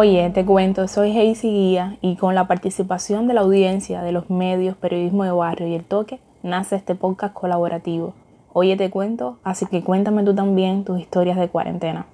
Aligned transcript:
Oye, 0.00 0.30
te 0.30 0.46
cuento, 0.46 0.86
soy 0.86 1.10
Hazy 1.10 1.50
Guía 1.50 1.96
y 2.00 2.14
con 2.14 2.36
la 2.36 2.46
participación 2.46 3.26
de 3.26 3.34
la 3.34 3.40
audiencia 3.40 4.00
de 4.00 4.12
los 4.12 4.30
medios, 4.30 4.76
periodismo 4.76 5.24
de 5.24 5.32
barrio 5.32 5.66
y 5.66 5.74
el 5.74 5.82
toque, 5.82 6.20
nace 6.44 6.76
este 6.76 6.94
podcast 6.94 7.34
colaborativo. 7.34 8.14
Oye, 8.52 8.76
te 8.76 8.90
cuento, 8.90 9.38
así 9.42 9.66
que 9.66 9.82
cuéntame 9.82 10.22
tú 10.22 10.36
también 10.36 10.84
tus 10.84 11.00
historias 11.00 11.36
de 11.36 11.48
cuarentena. 11.48 12.06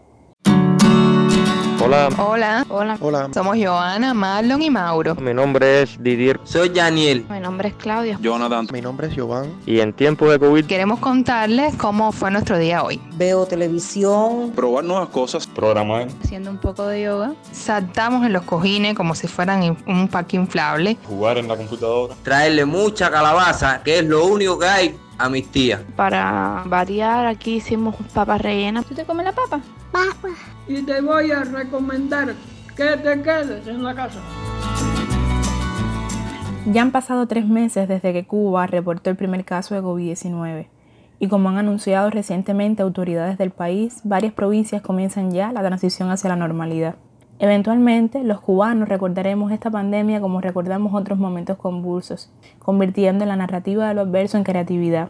Hola. 1.85 2.09
Hola. 2.17 2.67
Hola. 2.71 2.97
Hola. 2.99 3.29
Somos 3.35 3.59
Joana, 3.59 4.15
Marlon 4.15 4.63
y 4.63 4.71
Mauro. 4.71 5.15
Mi 5.17 5.35
nombre 5.35 5.83
es 5.83 6.03
Didier. 6.03 6.41
Soy 6.45 6.71
Daniel. 6.71 7.27
Mi 7.29 7.41
nombre 7.41 7.69
es 7.69 7.75
Claudia. 7.75 8.19
Jonathan. 8.23 8.67
Mi 8.73 8.81
nombre 8.81 9.09
es 9.09 9.15
Giovanni. 9.15 9.53
Y 9.67 9.81
en 9.81 9.93
tiempos 9.93 10.31
de 10.31 10.39
COVID 10.39 10.65
queremos 10.65 10.99
contarles 10.99 11.77
cómo 11.77 12.11
fue 12.11 12.31
nuestro 12.31 12.57
día 12.57 12.83
hoy. 12.83 13.03
Veo 13.17 13.45
televisión. 13.45 14.53
Probar 14.57 14.83
nuevas 14.83 15.11
cosas. 15.11 15.47
Programar. 15.47 16.09
Haciendo 16.23 16.51
un 16.51 16.57
poco 16.57 16.87
de 16.87 17.03
yoga. 17.03 17.35
Saltamos 17.53 18.25
en 18.25 18.33
los 18.33 18.45
cojines 18.45 18.95
como 18.95 19.15
si 19.15 19.27
fueran 19.27 19.77
un 19.87 20.09
parque 20.09 20.39
inflable. 20.39 20.97
Jugar 21.05 21.37
en 21.37 21.49
la 21.49 21.57
computadora. 21.59 22.15
Traerle 22.23 22.65
mucha 22.65 23.11
calabaza, 23.11 23.83
que 23.83 23.99
es 23.99 24.07
lo 24.07 24.25
único 24.25 24.59
que 24.59 24.67
hay 24.67 24.99
a 25.19 25.29
mis 25.29 25.53
tías. 25.53 25.83
Para 25.97 26.63
variar, 26.65 27.27
aquí 27.27 27.57
hicimos 27.57 27.95
papas 28.15 28.41
rellenas. 28.41 28.87
¿Tú 28.87 28.95
te 28.95 29.05
comes 29.05 29.27
la 29.27 29.33
papa? 29.33 29.61
Y 30.67 30.83
te 30.83 31.01
voy 31.01 31.31
a 31.31 31.45
recomendar 31.45 32.35
que 32.77 32.97
te 32.97 33.23
quedes 33.23 33.67
en 33.67 33.83
la 33.83 33.95
casa. 33.95 34.21
Ya 36.73 36.83
han 36.83 36.93
pasado 36.93 37.27
tres 37.27 37.47
meses 37.47 37.89
desde 37.89 38.13
que 38.13 38.27
Cuba 38.27 38.67
reportó 38.67 39.11
el 39.11 39.17
primer 39.17 39.45
caso 39.45 39.75
de 39.75 39.83
COVID-19 39.83 40.67
y 41.19 41.29
como 41.29 41.49
han 41.49 41.59
anunciado 41.59 42.11
recientemente 42.11 42.83
autoridades 42.83 43.39
del 43.39 43.51
país, 43.51 44.01
varias 44.05 44.33
provincias 44.33 44.83
comienzan 44.83 45.31
ya 45.31 45.53
la 45.53 45.63
transición 45.63 46.11
hacia 46.11 46.29
la 46.29 46.37
normalidad. 46.37 46.97
Eventualmente, 47.39 48.23
los 48.23 48.41
cubanos 48.41 48.89
recordaremos 48.89 49.51
esta 49.51 49.71
pandemia 49.71 50.21
como 50.21 50.41
recordamos 50.41 50.95
otros 50.95 51.19
momentos 51.19 51.57
convulsos, 51.57 52.31
convirtiendo 52.59 53.25
la 53.27 53.37
narrativa 53.37 53.89
de 53.89 53.95
lo 53.95 54.03
adverso 54.03 54.37
en 54.37 54.45
creatividad. 54.45 55.09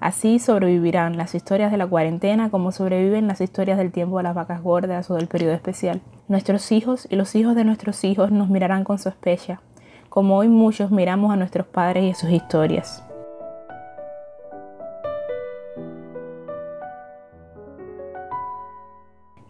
Así 0.00 0.38
sobrevivirán 0.38 1.16
las 1.16 1.34
historias 1.34 1.72
de 1.72 1.76
la 1.76 1.86
cuarentena 1.88 2.50
como 2.50 2.70
sobreviven 2.70 3.26
las 3.26 3.40
historias 3.40 3.78
del 3.78 3.90
tiempo 3.90 4.18
de 4.18 4.22
las 4.22 4.34
vacas 4.34 4.62
gordas 4.62 5.10
o 5.10 5.16
del 5.16 5.26
periodo 5.26 5.54
especial. 5.54 6.00
Nuestros 6.28 6.70
hijos 6.70 7.08
y 7.10 7.16
los 7.16 7.34
hijos 7.34 7.56
de 7.56 7.64
nuestros 7.64 8.04
hijos 8.04 8.30
nos 8.30 8.48
mirarán 8.48 8.84
con 8.84 9.00
sospecha, 9.00 9.60
como 10.08 10.36
hoy 10.36 10.48
muchos 10.48 10.92
miramos 10.92 11.32
a 11.32 11.36
nuestros 11.36 11.66
padres 11.66 12.04
y 12.04 12.10
a 12.10 12.14
sus 12.14 12.30
historias. 12.30 13.02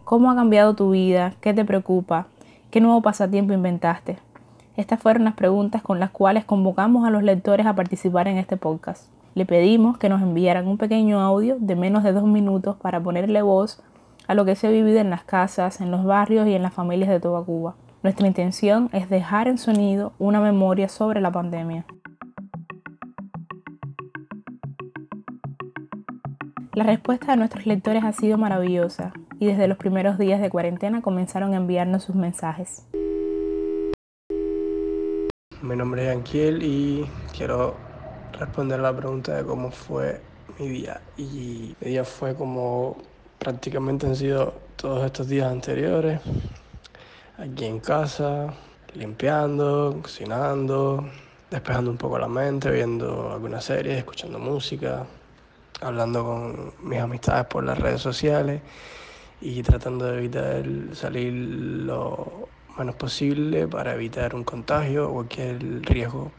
¿Cómo 0.03 0.31
ha 0.31 0.35
cambiado 0.35 0.73
tu 0.73 0.89
vida? 0.89 1.35
¿Qué 1.41 1.53
te 1.53 1.63
preocupa? 1.63 2.25
¿Qué 2.71 2.81
nuevo 2.81 3.03
pasatiempo 3.03 3.53
inventaste? 3.53 4.17
Estas 4.75 4.99
fueron 4.99 5.25
las 5.25 5.35
preguntas 5.35 5.83
con 5.83 5.99
las 5.99 6.09
cuales 6.09 6.43
convocamos 6.45 7.07
a 7.07 7.11
los 7.11 7.21
lectores 7.21 7.67
a 7.67 7.75
participar 7.75 8.27
en 8.27 8.37
este 8.37 8.57
podcast. 8.57 9.18
Le 9.35 9.45
pedimos 9.45 9.97
que 9.97 10.09
nos 10.09 10.21
enviaran 10.21 10.67
un 10.67 10.77
pequeño 10.77 11.21
audio 11.21 11.57
de 11.59 11.75
menos 11.75 12.03
de 12.03 12.13
dos 12.13 12.23
minutos 12.23 12.75
para 12.77 13.01
ponerle 13.01 13.41
voz 13.41 13.83
a 14.27 14.33
lo 14.33 14.45
que 14.45 14.55
se 14.55 14.67
ha 14.67 14.71
vivido 14.71 14.99
en 14.99 15.09
las 15.09 15.23
casas, 15.23 15.81
en 15.81 15.91
los 15.91 16.03
barrios 16.03 16.47
y 16.47 16.53
en 16.53 16.63
las 16.63 16.73
familias 16.73 17.09
de 17.09 17.19
toda 17.19 17.43
Cuba. 17.43 17.75
Nuestra 18.01 18.27
intención 18.27 18.89
es 18.93 19.09
dejar 19.09 19.47
en 19.47 19.57
sonido 19.57 20.13
una 20.19 20.39
memoria 20.39 20.89
sobre 20.89 21.21
la 21.21 21.31
pandemia. 21.31 21.85
La 26.73 26.85
respuesta 26.85 27.31
de 27.31 27.37
nuestros 27.37 27.65
lectores 27.65 28.03
ha 28.03 28.13
sido 28.13 28.37
maravillosa 28.37 29.11
y 29.39 29.47
desde 29.47 29.67
los 29.67 29.77
primeros 29.77 30.17
días 30.17 30.41
de 30.41 30.49
cuarentena 30.49 31.01
comenzaron 31.01 31.53
a 31.53 31.57
enviarnos 31.57 32.03
sus 32.03 32.15
mensajes. 32.15 32.87
Mi 35.61 35.75
nombre 35.75 36.07
es 36.07 36.15
Anquiel 36.15 36.63
y 36.63 37.05
quiero 37.35 37.88
responder 38.33 38.79
la 38.79 38.95
pregunta 38.95 39.35
de 39.35 39.45
cómo 39.45 39.71
fue 39.71 40.23
mi 40.57 40.67
día. 40.69 41.01
Y 41.17 41.75
mi 41.79 41.89
día 41.89 42.03
fue 42.03 42.35
como 42.35 42.97
prácticamente 43.37 44.07
han 44.07 44.15
sido 44.15 44.69
todos 44.75 45.05
estos 45.05 45.27
días 45.27 45.51
anteriores, 45.51 46.19
aquí 47.37 47.65
en 47.65 47.79
casa, 47.79 48.53
limpiando, 48.93 49.99
cocinando, 50.01 51.09
despejando 51.49 51.91
un 51.91 51.97
poco 51.97 52.19
la 52.19 52.27
mente, 52.27 52.69
viendo 52.69 53.31
algunas 53.31 53.63
series, 53.65 53.97
escuchando 53.97 54.39
música, 54.39 55.07
hablando 55.81 56.23
con 56.23 56.73
mis 56.79 56.99
amistades 56.99 57.45
por 57.45 57.63
las 57.63 57.77
redes 57.77 58.01
sociales 58.01 58.61
y 59.41 59.63
tratando 59.63 60.05
de 60.05 60.17
evitar 60.17 60.63
salir 60.93 61.33
lo 61.33 62.49
menos 62.77 62.95
posible 62.95 63.67
para 63.67 63.93
evitar 63.93 64.35
un 64.35 64.43
contagio 64.43 65.09
o 65.09 65.13
cualquier 65.13 65.81
riesgo. 65.81 66.31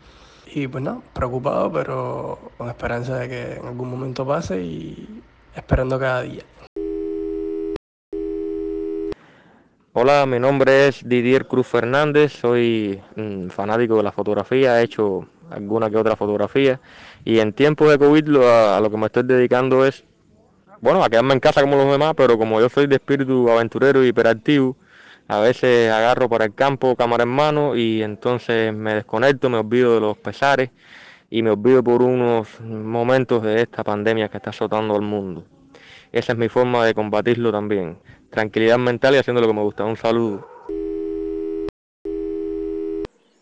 Y 0.52 0.66
pues 0.66 0.82
no, 0.82 1.02
preocupado, 1.12 1.70
pero 1.70 2.38
con 2.58 2.68
esperanza 2.68 3.18
de 3.18 3.28
que 3.28 3.52
en 3.54 3.66
algún 3.66 3.88
momento 3.88 4.26
pase 4.26 4.60
y 4.60 5.22
esperando 5.54 5.98
cada 5.98 6.22
día. 6.22 6.42
Hola, 9.92 10.26
mi 10.26 10.40
nombre 10.40 10.88
es 10.88 11.08
Didier 11.08 11.46
Cruz 11.46 11.68
Fernández, 11.68 12.32
soy 12.32 13.00
fanático 13.50 13.96
de 13.96 14.02
la 14.02 14.12
fotografía, 14.12 14.80
he 14.80 14.84
hecho 14.84 15.26
alguna 15.50 15.90
que 15.90 15.96
otra 15.96 16.16
fotografía 16.16 16.80
y 17.24 17.38
en 17.38 17.52
tiempos 17.52 17.88
de 17.88 17.98
COVID 17.98 18.26
lo, 18.26 18.48
a, 18.48 18.80
lo 18.80 18.90
que 18.90 18.96
me 18.96 19.06
estoy 19.06 19.24
dedicando 19.24 19.84
es, 19.84 20.04
bueno, 20.80 21.04
a 21.04 21.08
quedarme 21.08 21.34
en 21.34 21.40
casa 21.40 21.60
como 21.60 21.76
los 21.76 21.90
demás, 21.90 22.14
pero 22.16 22.38
como 22.38 22.60
yo 22.60 22.68
soy 22.68 22.86
de 22.86 22.96
espíritu 22.96 23.48
aventurero 23.50 24.04
y 24.04 24.08
hiperactivo, 24.08 24.76
a 25.30 25.38
veces 25.38 25.88
agarro 25.92 26.28
para 26.28 26.44
el 26.44 26.54
campo 26.56 26.96
cámara 26.96 27.22
en 27.22 27.28
mano 27.28 27.76
y 27.76 28.02
entonces 28.02 28.74
me 28.74 28.94
desconecto, 28.94 29.48
me 29.48 29.58
olvido 29.58 29.94
de 29.94 30.00
los 30.00 30.18
pesares 30.18 30.70
y 31.30 31.44
me 31.44 31.50
olvido 31.50 31.84
por 31.84 32.02
unos 32.02 32.60
momentos 32.60 33.40
de 33.44 33.62
esta 33.62 33.84
pandemia 33.84 34.28
que 34.28 34.38
está 34.38 34.50
azotando 34.50 34.96
al 34.96 35.02
mundo. 35.02 35.44
Esa 36.10 36.32
es 36.32 36.38
mi 36.38 36.48
forma 36.48 36.84
de 36.84 36.94
combatirlo 36.94 37.52
también. 37.52 38.00
Tranquilidad 38.28 38.78
mental 38.78 39.14
y 39.14 39.18
haciendo 39.18 39.40
lo 39.40 39.46
que 39.46 39.54
me 39.54 39.62
gusta. 39.62 39.84
Un 39.84 39.96
saludo. 39.96 40.48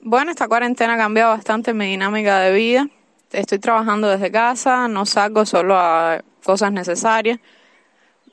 Bueno, 0.03 0.31
esta 0.31 0.47
cuarentena 0.47 0.93
ha 0.93 0.99
cambiado 0.99 1.31
bastante 1.31 1.72
mi 1.72 1.87
dinámica 1.87 2.41
de 2.41 2.53
vida. 2.53 2.87
Estoy 3.32 3.60
trabajando 3.60 4.10
desde 4.10 4.31
casa, 4.31 4.88
no 4.88 5.06
salgo 5.06 5.47
solo 5.47 5.75
a 5.78 6.22
cosas 6.44 6.70
necesarias. 6.70 7.41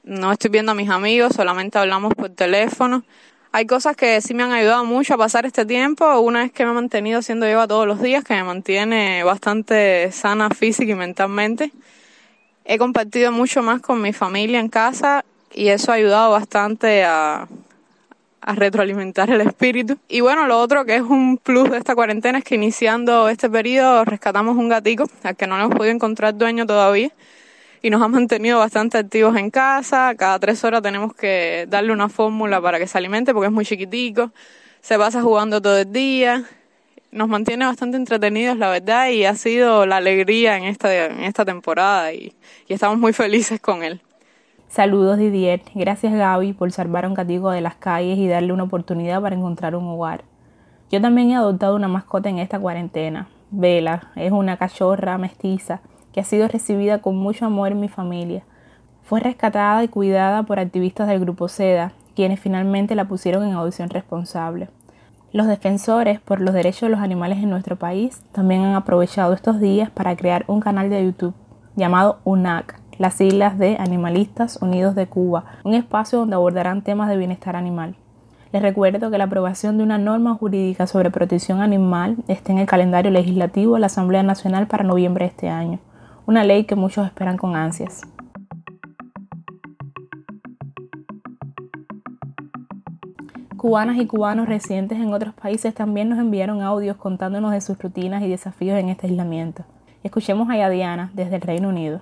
No 0.03 0.33
estoy 0.33 0.51
viendo 0.51 0.73
a 0.73 0.75
mis 0.75 0.89
amigos, 0.89 1.33
solamente 1.33 1.77
hablamos 1.77 2.13
por 2.15 2.31
teléfono. 2.31 3.05
Hay 3.55 3.67
cosas 3.67 3.95
que 3.95 4.19
sí 4.19 4.33
me 4.33 4.43
han 4.43 4.51
ayudado 4.51 4.83
mucho 4.83 5.13
a 5.13 5.17
pasar 5.17 5.45
este 5.45 5.65
tiempo. 5.65 6.19
Una 6.19 6.43
es 6.43 6.51
que 6.51 6.65
me 6.65 6.71
he 6.71 6.73
mantenido 6.73 7.19
haciendo 7.19 7.47
yoga 7.49 7.69
todos 7.69 7.87
los 7.87 8.01
días, 8.01 8.21
que 8.25 8.33
me 8.33 8.43
mantiene 8.43 9.23
bastante 9.23 10.11
sana 10.11 10.49
física 10.49 10.91
y 10.91 10.95
mentalmente. 10.95 11.71
He 12.65 12.77
compartido 12.77 13.31
mucho 13.31 13.63
más 13.63 13.79
con 13.79 14.01
mi 14.01 14.11
familia 14.11 14.59
en 14.59 14.67
casa 14.67 15.23
y 15.53 15.69
eso 15.69 15.93
ha 15.93 15.95
ayudado 15.95 16.31
bastante 16.31 17.05
a, 17.05 17.47
a 18.41 18.55
retroalimentar 18.55 19.29
el 19.29 19.39
espíritu. 19.39 19.97
Y 20.09 20.19
bueno, 20.19 20.47
lo 20.47 20.59
otro 20.59 20.83
que 20.83 20.97
es 20.97 21.03
un 21.03 21.37
plus 21.37 21.71
de 21.71 21.77
esta 21.77 21.95
cuarentena 21.95 22.39
es 22.39 22.43
que 22.43 22.55
iniciando 22.55 23.29
este 23.29 23.49
periodo 23.49 24.03
rescatamos 24.03 24.57
un 24.57 24.67
gatico 24.67 25.05
al 25.23 25.37
que 25.37 25.47
no 25.47 25.55
le 25.55 25.63
hemos 25.63 25.77
podido 25.77 25.95
encontrar 25.95 26.37
dueño 26.37 26.65
todavía 26.65 27.09
y 27.85 27.91
nos 27.91 28.01
ha 28.01 28.07
mantenido 28.07 28.57
bastante 28.57 28.97
activos 28.97 29.37
en 29.37 29.51
casa. 29.51 30.15
Cada 30.17 30.39
tres 30.39 30.63
horas 30.63 30.81
tenemos 30.81 31.13
que 31.13 31.67
darle 31.69 31.93
una 31.93 32.09
fórmula 32.09 32.59
para 32.59 32.79
que 32.79 32.87
se 32.87 32.97
alimente 32.97 33.31
porque 33.31 33.45
es 33.45 33.53
muy 33.53 33.63
chiquitico. 33.63 34.31
Se 34.81 34.97
pasa 34.97 35.21
jugando 35.21 35.61
todo 35.61 35.77
el 35.77 35.91
día. 35.91 36.45
Nos 37.11 37.29
mantiene 37.29 37.63
bastante 37.63 37.97
entretenidos, 37.97 38.57
la 38.57 38.71
verdad, 38.71 39.09
y 39.09 39.25
ha 39.25 39.35
sido 39.35 39.85
la 39.85 39.97
alegría 39.97 40.57
en 40.57 40.63
esta, 40.63 41.05
en 41.05 41.25
esta 41.25 41.45
temporada 41.45 42.11
y, 42.11 42.33
y 42.67 42.73
estamos 42.73 42.97
muy 42.97 43.13
felices 43.13 43.61
con 43.61 43.83
él. 43.83 44.01
Saludos 44.67 45.19
Didier, 45.19 45.61
gracias 45.75 46.11
Gaby 46.11 46.53
por 46.53 46.71
salvar 46.71 47.05
a 47.05 47.07
un 47.07 47.13
gatico 47.13 47.51
de 47.51 47.61
las 47.61 47.75
calles 47.75 48.17
y 48.17 48.27
darle 48.27 48.51
una 48.51 48.63
oportunidad 48.63 49.21
para 49.21 49.35
encontrar 49.35 49.75
un 49.75 49.85
hogar. 49.87 50.23
Yo 50.89 50.99
también 50.99 51.29
he 51.29 51.35
adoptado 51.35 51.75
una 51.75 51.87
mascota 51.87 52.29
en 52.29 52.39
esta 52.39 52.57
cuarentena. 52.57 53.27
Vela 53.51 54.11
es 54.15 54.31
una 54.31 54.57
cachorra 54.57 55.19
mestiza 55.19 55.81
que 56.15 56.21
ha 56.21 56.23
sido 56.23 56.47
recibida 56.47 56.99
con 56.99 57.17
mucho 57.17 57.45
amor 57.45 57.73
en 57.73 57.81
mi 57.81 57.89
familia. 57.89 58.43
Fue 59.03 59.19
rescatada 59.19 59.83
y 59.83 59.89
cuidada 59.89 60.43
por 60.43 60.59
activistas 60.59 61.09
del 61.09 61.19
Grupo 61.19 61.49
SEDA, 61.49 61.91
quienes 62.15 62.39
finalmente 62.39 62.95
la 62.95 63.03
pusieron 63.03 63.43
en 63.43 63.51
adopción 63.51 63.89
responsable. 63.89 64.69
Los 65.33 65.47
defensores 65.47 66.21
por 66.21 66.39
los 66.39 66.53
derechos 66.53 66.83
de 66.83 66.91
los 66.91 67.01
animales 67.01 67.39
en 67.39 67.49
nuestro 67.49 67.75
país 67.75 68.23
también 68.31 68.61
han 68.61 68.75
aprovechado 68.75 69.33
estos 69.33 69.59
días 69.59 69.89
para 69.89 70.15
crear 70.15 70.45
un 70.47 70.61
canal 70.61 70.89
de 70.89 71.03
YouTube 71.03 71.33
llamado 71.75 72.19
UNAC, 72.23 72.79
las 72.97 73.15
siglas 73.15 73.57
de 73.57 73.75
Animalistas 73.77 74.61
Unidos 74.61 74.95
de 74.95 75.07
Cuba, 75.07 75.43
un 75.65 75.73
espacio 75.73 76.19
donde 76.19 76.35
abordarán 76.35 76.81
temas 76.81 77.09
de 77.09 77.17
bienestar 77.17 77.57
animal. 77.57 77.97
Les 78.53 78.61
recuerdo 78.61 79.11
que 79.11 79.17
la 79.17 79.25
aprobación 79.25 79.77
de 79.77 79.83
una 79.83 79.97
norma 79.97 80.33
jurídica 80.33 80.87
sobre 80.87 81.11
protección 81.11 81.59
animal 81.59 82.15
está 82.29 82.53
en 82.53 82.59
el 82.59 82.67
calendario 82.67 83.11
legislativo 83.11 83.73
de 83.73 83.81
la 83.81 83.87
Asamblea 83.87 84.23
Nacional 84.23 84.67
para 84.67 84.85
noviembre 84.85 85.25
de 85.25 85.31
este 85.31 85.49
año, 85.49 85.79
una 86.27 86.43
ley 86.43 86.65
que 86.65 86.75
muchos 86.75 87.05
esperan 87.05 87.37
con 87.37 87.55
ansias. 87.55 88.01
cubanas 93.65 93.97
y 93.97 94.05
cubanos 94.05 94.47
residentes 94.47 94.99
en 94.99 95.11
otros 95.11 95.33
países 95.33 95.73
también 95.73 96.07
nos 96.07 96.19
enviaron 96.19 96.61
audios 96.61 96.97
contándonos 96.97 97.51
de 97.51 97.61
sus 97.61 97.79
rutinas 97.79 98.21
y 98.21 98.29
desafíos 98.29 98.77
en 98.77 98.89
este 98.89 99.07
aislamiento. 99.07 99.65
Escuchemos 100.03 100.47
a 100.51 100.55
Yadiana 100.55 101.09
desde 101.15 101.37
el 101.37 101.41
Reino 101.41 101.69
Unido. 101.69 101.99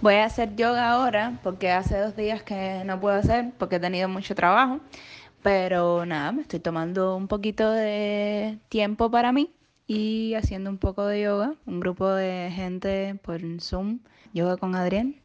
Voy 0.00 0.14
a 0.14 0.24
hacer 0.24 0.56
yoga 0.56 0.90
ahora 0.90 1.38
porque 1.42 1.70
hace 1.70 1.98
dos 1.98 2.16
días 2.16 2.42
que 2.42 2.82
no 2.86 2.98
puedo 2.98 3.16
hacer 3.16 3.52
porque 3.58 3.76
he 3.76 3.80
tenido 3.80 4.08
mucho 4.08 4.34
trabajo. 4.34 4.80
Pero 5.42 6.06
nada, 6.06 6.32
me 6.32 6.40
estoy 6.40 6.60
tomando 6.60 7.14
un 7.14 7.28
poquito 7.28 7.70
de 7.70 8.58
tiempo 8.70 9.10
para 9.10 9.32
mí 9.32 9.50
y 9.86 10.34
haciendo 10.34 10.70
un 10.70 10.78
poco 10.78 11.06
de 11.06 11.22
yoga. 11.22 11.54
Un 11.66 11.80
grupo 11.80 12.08
de 12.08 12.50
gente 12.50 13.18
por 13.22 13.40
Zoom, 13.60 14.00
yoga 14.32 14.56
con 14.56 14.74
Adrián, 14.74 15.16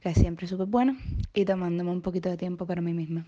que 0.00 0.10
es 0.10 0.18
siempre 0.18 0.46
súper 0.46 0.66
bueno, 0.66 0.96
y 1.32 1.44
tomándome 1.44 1.90
un 1.90 2.02
poquito 2.02 2.28
de 2.28 2.36
tiempo 2.36 2.66
para 2.66 2.80
mí 2.80 2.92
misma. 2.92 3.26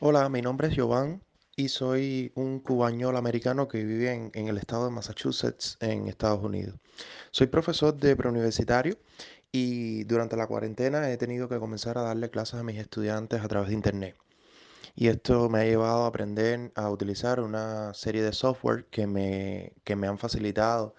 Hola, 0.00 0.28
mi 0.28 0.42
nombre 0.42 0.68
es 0.68 0.74
Giovanni 0.74 1.18
y 1.56 1.68
soy 1.68 2.30
un 2.34 2.60
cubañol 2.60 3.16
americano 3.16 3.66
que 3.66 3.82
vive 3.82 4.12
en, 4.12 4.30
en, 4.34 4.48
el 4.48 4.58
estado 4.58 4.84
de 4.84 4.90
Massachusetts, 4.90 5.78
en 5.80 6.06
Estados 6.06 6.44
Unidos. 6.44 6.78
Soy 7.30 7.46
profesor 7.46 7.96
de 7.96 8.14
preuniversitario 8.14 8.98
y 9.50 10.04
durante 10.04 10.36
la 10.36 10.46
cuarentena 10.46 11.10
he 11.10 11.16
tenido 11.16 11.48
que 11.48 11.58
comenzar 11.58 11.96
a 11.96 12.02
darle 12.02 12.28
clases 12.28 12.60
a 12.60 12.62
mis 12.62 12.76
estudiantes 12.76 13.40
a 13.42 13.48
través 13.48 13.70
de 13.70 13.74
internet. 13.74 14.16
Y 14.96 15.08
esto 15.08 15.50
me 15.50 15.60
ha 15.60 15.64
llevado 15.64 16.04
a 16.04 16.06
aprender 16.06 16.72
a 16.74 16.88
utilizar 16.90 17.40
una 17.40 17.92
serie 17.92 18.22
de 18.22 18.32
software 18.32 18.86
que 18.86 19.06
me, 19.06 19.74
que 19.84 19.94
me 19.94 20.06
han 20.08 20.16
facilitado 20.16 20.94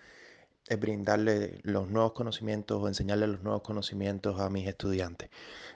es 0.67 0.79
brindarle 0.79 1.59
los 1.63 1.89
nuevos 1.89 2.13
conocimientos 2.13 2.79
o 2.79 2.87
enseñarle 2.87 3.25
los 3.25 3.41
nuevos 3.41 3.63
conocimientos 3.63 4.39
a 4.39 4.51
mis 4.51 4.67
estudiantes. 4.67 5.29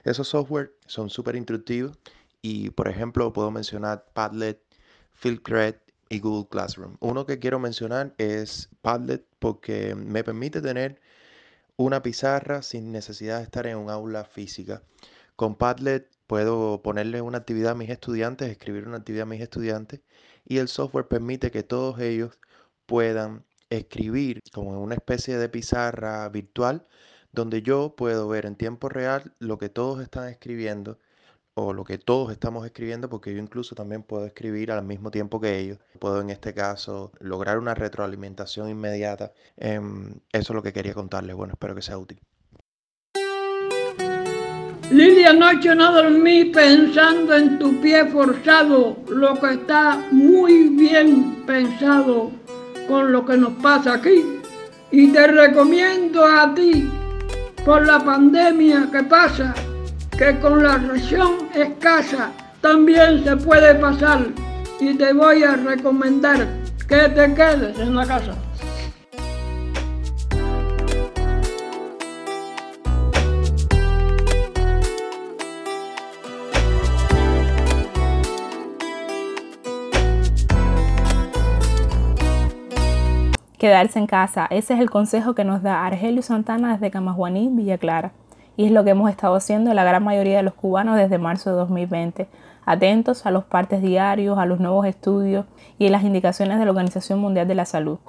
Esos 0.04 0.28
software 0.28 0.72
son 0.86 1.10
súper 1.10 1.34
instructivos 1.34 1.98
y, 2.42 2.70
por 2.70 2.88
ejemplo, 2.88 3.32
puedo 3.32 3.50
mencionar 3.50 4.06
Padlet, 4.12 4.60
Fieldcred 5.14 5.76
y 6.08 6.20
Google 6.20 6.48
Classroom. 6.48 6.98
Uno 7.00 7.26
que 7.26 7.40
quiero 7.40 7.58
mencionar 7.58 8.14
es 8.18 8.68
Padlet 8.82 9.26
porque 9.40 9.96
me 9.96 10.22
permite 10.22 10.60
tener 10.62 11.00
una 11.76 12.02
pizarra 12.02 12.62
sin 12.62 12.92
necesidad 12.92 13.38
de 13.38 13.44
estar 13.44 13.66
en 13.66 13.78
un 13.78 13.90
aula 13.90 14.24
física. 14.24 14.82
Con 15.36 15.56
Padlet 15.56 16.10
puedo 16.26 16.82
ponerle 16.82 17.20
una 17.20 17.38
actividad 17.38 17.72
a 17.72 17.74
mis 17.74 17.90
estudiantes, 17.90 18.50
escribir 18.50 18.86
una 18.86 18.98
actividad 18.98 19.24
a 19.24 19.26
mis 19.26 19.40
estudiantes 19.40 20.00
y 20.44 20.58
el 20.58 20.68
software 20.68 21.08
permite 21.08 21.50
que 21.50 21.62
todos 21.62 21.98
ellos 22.00 22.38
puedan 22.86 23.44
escribir 23.70 24.40
como 24.52 24.72
en 24.74 24.78
una 24.80 24.94
especie 24.94 25.38
de 25.38 25.48
pizarra 25.48 26.28
virtual 26.28 26.86
donde 27.32 27.62
yo 27.62 27.94
puedo 27.96 28.28
ver 28.28 28.46
en 28.46 28.56
tiempo 28.56 28.88
real 28.88 29.34
lo 29.38 29.58
que 29.58 29.68
todos 29.70 30.02
están 30.02 30.28
escribiendo 30.28 30.98
o 31.54 31.72
lo 31.72 31.84
que 31.84 31.98
todos 31.98 32.32
estamos 32.32 32.64
escribiendo, 32.66 33.08
porque 33.10 33.32
yo 33.34 33.38
incluso 33.40 33.74
también 33.74 34.02
puedo 34.02 34.26
escribir 34.26 34.72
al 34.72 34.84
mismo 34.84 35.10
tiempo 35.10 35.40
que 35.40 35.58
ellos. 35.58 35.78
Puedo 35.98 36.20
en 36.20 36.30
este 36.30 36.54
caso 36.54 37.12
lograr 37.20 37.58
una 37.58 37.74
retroalimentación 37.74 38.70
inmediata. 38.70 39.32
Em, 39.56 40.14
eso 40.32 40.52
es 40.52 40.56
lo 40.56 40.62
que 40.62 40.72
quería 40.72 40.94
contarles. 40.94 41.36
Bueno, 41.36 41.54
espero 41.54 41.74
que 41.74 41.82
sea 41.82 41.98
útil. 41.98 42.20
Lidia, 44.90 45.30
anoche 45.30 45.74
no 45.74 45.92
dormí 45.92 46.46
pensando 46.46 47.34
en 47.34 47.58
tu 47.58 47.80
pie 47.80 48.04
forzado, 48.06 48.98
lo 49.08 49.34
que 49.40 49.54
está 49.54 49.98
muy 50.10 50.68
bien 50.68 51.44
pensado 51.46 52.30
con 52.88 53.12
lo 53.12 53.24
que 53.24 53.36
nos 53.36 53.52
pasa 53.62 53.94
aquí. 53.94 54.24
Y 54.90 55.08
te 55.08 55.26
recomiendo 55.26 56.24
a 56.24 56.54
ti, 56.54 56.90
por 57.64 57.86
la 57.86 58.00
pandemia 58.00 58.88
que 58.92 59.02
pasa, 59.04 59.54
que 60.18 60.38
con 60.40 60.62
la 60.62 60.76
región 60.76 61.48
escasa 61.54 62.30
también 62.60 63.24
se 63.24 63.36
puede 63.36 63.74
pasar. 63.76 64.26
Y 64.80 64.94
te 64.94 65.12
voy 65.12 65.42
a 65.44 65.56
recomendar 65.56 66.46
que 66.86 67.08
te 67.08 67.34
quedes 67.34 67.78
en 67.78 67.94
la 67.94 68.04
casa. 68.04 68.34
Quedarse 83.62 84.00
en 84.00 84.08
casa, 84.08 84.48
ese 84.50 84.74
es 84.74 84.80
el 84.80 84.90
consejo 84.90 85.36
que 85.36 85.44
nos 85.44 85.62
da 85.62 85.86
Argelio 85.86 86.20
Santana 86.22 86.72
desde 86.72 86.90
Camajuaní, 86.90 87.48
Villa 87.48 87.78
Clara. 87.78 88.10
Y 88.56 88.64
es 88.64 88.72
lo 88.72 88.82
que 88.82 88.90
hemos 88.90 89.08
estado 89.08 89.36
haciendo 89.36 89.72
la 89.72 89.84
gran 89.84 90.02
mayoría 90.02 90.38
de 90.38 90.42
los 90.42 90.54
cubanos 90.54 90.96
desde 90.96 91.18
marzo 91.18 91.50
de 91.50 91.56
2020, 91.58 92.26
atentos 92.66 93.24
a 93.24 93.30
los 93.30 93.44
partes 93.44 93.80
diarios, 93.80 94.36
a 94.36 94.46
los 94.46 94.58
nuevos 94.58 94.84
estudios 94.86 95.46
y 95.78 95.86
a 95.86 95.90
las 95.90 96.02
indicaciones 96.02 96.58
de 96.58 96.64
la 96.64 96.72
Organización 96.72 97.20
Mundial 97.20 97.46
de 97.46 97.54
la 97.54 97.64
Salud. 97.64 98.00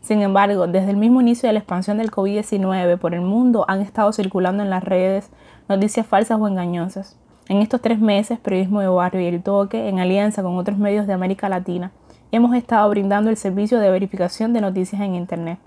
Sin 0.00 0.22
embargo, 0.22 0.68
desde 0.68 0.90
el 0.90 0.96
mismo 0.96 1.20
inicio 1.20 1.48
de 1.48 1.54
la 1.54 1.58
expansión 1.58 1.98
del 1.98 2.12
COVID-19 2.12 2.96
por 2.96 3.12
el 3.12 3.22
mundo 3.22 3.64
han 3.66 3.80
estado 3.80 4.12
circulando 4.12 4.62
en 4.62 4.70
las 4.70 4.84
redes 4.84 5.28
noticias 5.68 6.06
falsas 6.06 6.38
o 6.40 6.46
engañosas. 6.46 7.18
En 7.48 7.56
estos 7.56 7.80
tres 7.80 7.98
meses, 7.98 8.38
Periodismo 8.38 8.80
de 8.80 8.86
Barrio 8.86 9.22
y 9.22 9.26
El 9.26 9.42
Toque, 9.42 9.88
en 9.88 9.98
alianza 9.98 10.44
con 10.44 10.56
otros 10.56 10.78
medios 10.78 11.08
de 11.08 11.14
América 11.14 11.48
Latina, 11.48 11.90
hemos 12.32 12.54
estado 12.54 12.88
brindando 12.90 13.30
el 13.30 13.36
servicio 13.36 13.80
de 13.80 13.90
verificación 13.90 14.52
de 14.52 14.60
noticias 14.60 15.00
en 15.02 15.14
Internet. 15.14 15.58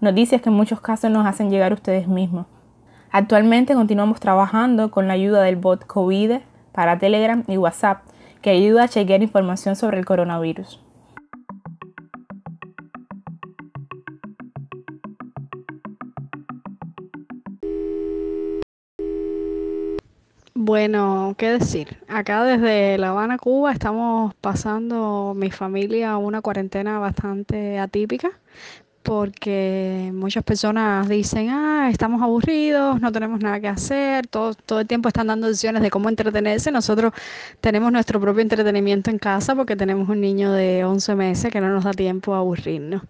Noticias 0.00 0.42
que 0.42 0.48
en 0.48 0.54
muchos 0.54 0.80
casos 0.80 1.10
nos 1.10 1.26
hacen 1.26 1.50
llegar 1.50 1.72
ustedes 1.72 2.08
mismos. 2.08 2.46
Actualmente 3.10 3.74
continuamos 3.74 4.20
trabajando 4.20 4.90
con 4.90 5.08
la 5.08 5.14
ayuda 5.14 5.42
del 5.42 5.56
bot 5.56 5.86
COVID 5.86 6.38
para 6.72 6.98
Telegram 6.98 7.44
y 7.48 7.56
WhatsApp, 7.56 8.02
que 8.42 8.50
ayuda 8.50 8.84
a 8.84 8.88
chequear 8.88 9.22
información 9.22 9.76
sobre 9.76 9.98
el 9.98 10.04
coronavirus. 10.04 10.85
Bueno, 20.66 21.36
¿qué 21.38 21.52
decir? 21.52 21.96
Acá 22.08 22.42
desde 22.42 22.98
La 22.98 23.10
Habana, 23.10 23.38
Cuba, 23.38 23.70
estamos 23.70 24.34
pasando 24.34 25.32
mi 25.36 25.52
familia 25.52 26.16
una 26.16 26.42
cuarentena 26.42 26.98
bastante 26.98 27.78
atípica 27.78 28.40
porque 29.06 30.10
muchas 30.12 30.42
personas 30.42 31.08
dicen, 31.08 31.48
ah, 31.50 31.88
estamos 31.92 32.20
aburridos, 32.20 33.00
no 33.00 33.12
tenemos 33.12 33.38
nada 33.40 33.60
que 33.60 33.68
hacer, 33.68 34.26
todo, 34.26 34.52
todo 34.54 34.80
el 34.80 34.88
tiempo 34.88 35.06
están 35.06 35.28
dando 35.28 35.46
decisiones 35.46 35.80
de 35.82 35.90
cómo 35.90 36.08
entretenerse. 36.08 36.72
Nosotros 36.72 37.12
tenemos 37.60 37.92
nuestro 37.92 38.20
propio 38.20 38.42
entretenimiento 38.42 39.08
en 39.10 39.18
casa 39.18 39.54
porque 39.54 39.76
tenemos 39.76 40.08
un 40.08 40.20
niño 40.20 40.50
de 40.50 40.84
11 40.84 41.14
meses 41.14 41.52
que 41.52 41.60
no 41.60 41.68
nos 41.68 41.84
da 41.84 41.92
tiempo 41.92 42.34
a 42.34 42.38
aburrirnos. 42.38 43.02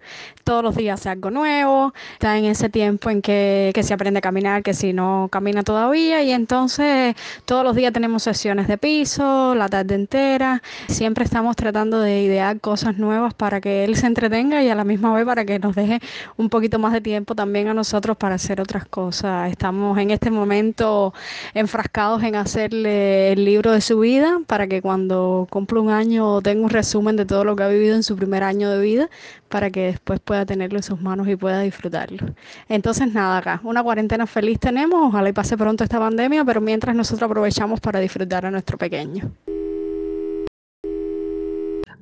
Todos 0.44 0.62
los 0.62 0.76
días 0.76 1.00
hace 1.00 1.08
algo 1.08 1.30
nuevo, 1.30 1.94
está 2.12 2.36
en 2.36 2.44
ese 2.44 2.68
tiempo 2.68 3.08
en 3.08 3.22
que, 3.22 3.70
que 3.74 3.82
se 3.82 3.94
aprende 3.94 4.18
a 4.18 4.20
caminar, 4.20 4.62
que 4.62 4.74
si 4.74 4.92
no 4.92 5.28
camina 5.32 5.62
todavía, 5.62 6.22
y 6.22 6.30
entonces 6.30 7.16
todos 7.46 7.64
los 7.64 7.74
días 7.74 7.94
tenemos 7.94 8.22
sesiones 8.22 8.68
de 8.68 8.76
piso, 8.76 9.54
la 9.54 9.70
tarde 9.70 9.94
entera, 9.94 10.62
siempre 10.88 11.24
estamos 11.24 11.56
tratando 11.56 12.00
de 12.00 12.20
idear 12.20 12.60
cosas 12.60 12.98
nuevas 12.98 13.32
para 13.32 13.62
que 13.62 13.84
él 13.84 13.96
se 13.96 14.06
entretenga 14.06 14.62
y 14.62 14.68
a 14.68 14.74
la 14.74 14.84
misma 14.84 15.14
vez 15.14 15.24
para 15.24 15.46
que 15.46 15.58
nos 15.58 15.74
deje 15.86 16.00
un 16.36 16.48
poquito 16.48 16.78
más 16.78 16.92
de 16.92 17.00
tiempo 17.00 17.34
también 17.34 17.68
a 17.68 17.74
nosotros 17.74 18.16
para 18.16 18.34
hacer 18.34 18.60
otras 18.60 18.86
cosas. 18.86 19.50
Estamos 19.50 19.98
en 19.98 20.10
este 20.10 20.30
momento 20.30 21.14
enfrascados 21.54 22.22
en 22.22 22.36
hacerle 22.36 23.32
el 23.32 23.44
libro 23.44 23.72
de 23.72 23.80
su 23.80 23.98
vida 24.00 24.40
para 24.46 24.66
que 24.66 24.82
cuando 24.82 25.46
cumpla 25.50 25.80
un 25.80 25.90
año 25.90 26.40
tenga 26.42 26.64
un 26.64 26.70
resumen 26.70 27.16
de 27.16 27.26
todo 27.26 27.44
lo 27.44 27.56
que 27.56 27.62
ha 27.62 27.68
vivido 27.68 27.94
en 27.94 28.02
su 28.02 28.16
primer 28.16 28.42
año 28.42 28.70
de 28.70 28.80
vida 28.80 29.10
para 29.48 29.70
que 29.70 29.86
después 29.86 30.20
pueda 30.20 30.44
tenerlo 30.44 30.78
en 30.78 30.82
sus 30.82 31.00
manos 31.00 31.28
y 31.28 31.36
pueda 31.36 31.60
disfrutarlo. 31.60 32.34
Entonces 32.68 33.12
nada, 33.12 33.38
acá, 33.38 33.60
una 33.64 33.82
cuarentena 33.82 34.26
feliz 34.26 34.58
tenemos, 34.58 35.00
ojalá 35.02 35.28
y 35.28 35.32
pase 35.32 35.56
pronto 35.56 35.84
esta 35.84 35.98
pandemia, 35.98 36.44
pero 36.44 36.60
mientras 36.60 36.94
nosotros 36.94 37.30
aprovechamos 37.30 37.80
para 37.80 38.00
disfrutar 38.00 38.46
a 38.46 38.50
nuestro 38.50 38.76
pequeño. 38.78 39.30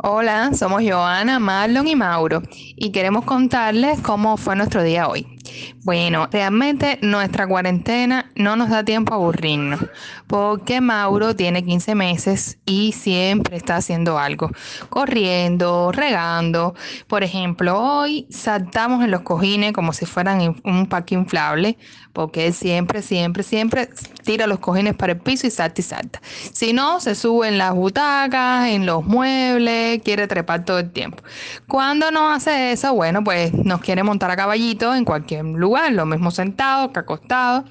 Hola, 0.07 0.53
somos 0.53 0.83
Joana, 0.87 1.39
Marlon 1.39 1.89
y 1.89 1.97
Mauro 1.97 2.43
y 2.77 2.93
queremos 2.93 3.25
contarles 3.25 4.03
cómo 4.03 4.37
fue 4.37 4.55
nuestro 4.55 4.83
día 4.83 5.09
hoy. 5.09 5.34
Bueno, 5.83 6.29
realmente 6.31 6.99
nuestra 7.03 7.47
cuarentena 7.47 8.31
no 8.35 8.57
nos 8.57 8.71
da 8.71 8.85
tiempo 8.85 9.13
a 9.13 9.17
aburrirnos, 9.17 9.81
porque 10.27 10.81
Mauro 10.81 11.37
tiene 11.37 11.65
15 11.65 11.95
meses 11.95 12.59
y 12.65 12.93
siempre 12.93 13.57
está 13.57 13.77
haciendo 13.77 14.19
algo, 14.19 14.51
corriendo, 14.89 15.93
regando. 15.93 16.75
Por 17.07 17.23
ejemplo, 17.23 17.79
hoy 17.79 18.27
saltamos 18.31 19.05
en 19.05 19.11
los 19.11 19.21
cojines 19.23 19.73
como 19.73 19.93
si 19.93 20.07
fueran 20.07 20.57
un 20.65 20.87
parque 20.87 21.15
inflable, 21.15 21.77
porque 22.13 22.47
él 22.47 22.55
siempre, 22.55 23.03
siempre, 23.03 23.43
siempre 23.43 23.91
tira 24.25 24.47
los 24.47 24.61
cojines 24.61 24.95
para 24.95 25.13
el 25.13 25.19
piso 25.19 25.47
y 25.47 25.51
salta 25.51 25.81
y 25.81 25.85
salta. 25.85 26.23
Si 26.53 26.73
no, 26.73 27.01
se 27.01 27.15
sube 27.15 27.49
en 27.49 27.59
las 27.59 27.75
butacas, 27.75 28.69
en 28.69 28.87
los 28.87 29.05
muebles, 29.05 30.01
quiere 30.03 30.27
trepar 30.27 30.65
todo 30.65 30.79
el 30.79 30.91
tiempo. 30.93 31.23
Cuando 31.69 32.11
no 32.11 32.31
hace 32.31 32.73
eso, 32.73 32.95
bueno, 32.95 33.23
pues 33.25 33.53
nos 33.53 33.81
quiere 33.81 34.03
montar 34.03 34.31
a 34.31 34.37
caballito 34.37 34.95
en 34.95 35.05
cualquier 35.05 35.34
lugar, 35.43 35.93
lo 35.93 36.07
mismo 36.07 36.31
sentado 36.31 36.93
que 36.93 37.00
acostado. 37.00 37.64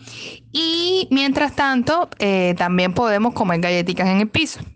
Y 0.52 1.08
mientras 1.12 1.56
tanto, 1.56 2.10
eh, 2.20 2.56
también 2.58 2.94
podemos 2.94 3.34
comer 3.34 3.60
galletitas 3.62 4.08
en 4.08 4.20
el 4.22 4.30
piso. 4.30 4.60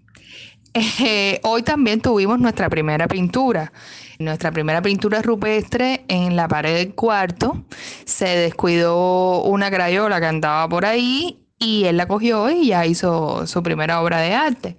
Eh, 1.00 1.39
hoy 1.41 1.63
también 1.63 2.01
tuvimos 2.01 2.39
nuestra 2.39 2.70
primera 2.70 3.08
pintura. 3.08 3.72
Nuestra 4.20 4.51
primera 4.51 4.79
pintura 4.79 5.24
rupestre 5.24 6.06
en 6.08 6.36
la 6.36 6.48
pared 6.48 6.75
del 6.75 6.94
cuarto. 6.94 7.65
Se 8.06 8.27
descuidó 8.27 9.41
una 9.41 9.72
crayola 9.72 10.20
que 10.20 10.27
andaba 10.27 10.70
por 10.70 10.86
ahí 10.86 11.48
y 11.58 11.86
él 11.86 11.98
la 11.98 12.08
cogió 12.08 12.50
y 12.51 12.67
ya 12.67 12.86
hizo 12.86 13.48
su 13.48 13.63
primera 13.63 14.01
obra 14.01 14.20
de 14.22 14.34
arte. 14.34 14.77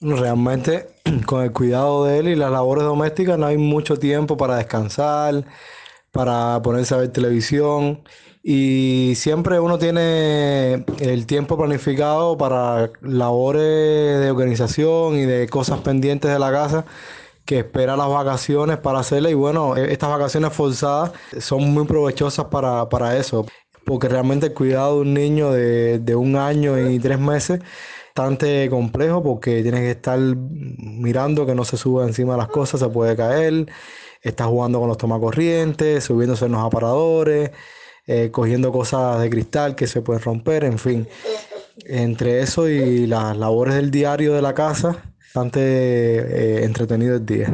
Realmente, 0.00 0.88
con 1.26 1.42
el 1.42 1.52
cuidado 1.52 2.04
de 2.04 2.18
él 2.18 2.28
y 2.28 2.34
las 2.34 2.50
labores 2.50 2.84
domésticas, 2.84 3.38
no 3.38 3.46
hay 3.46 3.56
mucho 3.56 3.96
tiempo 3.96 4.36
para 4.36 4.56
descansar, 4.56 5.44
para 6.12 6.60
ponerse 6.62 6.94
a 6.94 6.98
ver 6.98 7.08
televisión. 7.12 8.02
Y 8.44 9.14
siempre 9.16 9.60
uno 9.60 9.78
tiene 9.78 10.84
el 11.00 11.26
tiempo 11.26 11.56
planificado 11.56 12.36
para 12.36 12.90
labores 13.00 14.20
de 14.20 14.30
organización 14.30 15.16
y 15.16 15.26
de 15.26 15.48
cosas 15.48 15.80
pendientes 15.80 16.30
de 16.32 16.38
la 16.38 16.50
casa 16.52 16.84
que 17.44 17.60
espera 17.60 17.96
las 17.96 18.08
vacaciones 18.08 18.78
para 18.78 19.00
hacerle. 19.00 19.30
Y 19.30 19.34
bueno, 19.34 19.76
e-, 19.76 19.92
estas 19.92 20.10
vacaciones 20.10 20.52
forzadas 20.52 21.12
son 21.40 21.72
muy 21.72 21.86
provechosas 21.86 22.46
para, 22.46 22.88
para 22.88 23.16
eso, 23.16 23.46
porque 23.84 24.08
realmente 24.08 24.46
el 24.46 24.54
cuidado 24.54 24.96
de 24.96 25.00
un 25.02 25.14
niño 25.14 25.52
de, 25.52 25.98
de 25.98 26.14
un 26.16 26.36
año 26.36 26.78
y 26.90 26.98
tres 26.98 27.18
meses 27.18 27.60
bastante 28.14 28.68
complejo 28.68 29.22
porque 29.22 29.62
tienes 29.62 29.80
que 29.80 29.90
estar 29.92 30.18
mirando 30.18 31.46
que 31.46 31.54
no 31.54 31.64
se 31.64 31.76
suba 31.78 32.04
encima 32.06 32.34
de 32.34 32.38
las 32.40 32.48
cosas, 32.48 32.80
se 32.80 32.88
puede 32.88 33.16
caer, 33.16 33.66
está 34.22 34.44
jugando 34.46 34.78
con 34.78 34.88
los 34.88 34.98
tomacorrientes, 34.98 36.04
subiéndose 36.04 36.46
en 36.46 36.52
los 36.52 36.62
aparadores, 36.62 37.50
eh, 38.06 38.30
cogiendo 38.30 38.72
cosas 38.72 39.20
de 39.20 39.30
cristal 39.30 39.74
que 39.74 39.86
se 39.86 40.00
pueden 40.00 40.22
romper, 40.22 40.64
en 40.64 40.78
fin. 40.78 41.08
Entre 41.84 42.40
eso 42.40 42.68
y 42.68 43.06
las 43.06 43.36
labores 43.36 43.74
del 43.74 43.90
diario 43.90 44.34
de 44.34 44.42
la 44.42 44.54
casa, 44.54 45.02
bastante 45.18 45.60
eh, 45.60 46.64
entretenido 46.64 47.16
el 47.16 47.26
día. 47.26 47.52